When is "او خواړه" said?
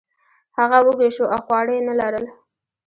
1.33-1.71